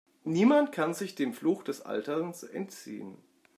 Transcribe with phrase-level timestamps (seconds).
[0.23, 3.19] Niemand kann sich dem Fluch des Alterns entziehen.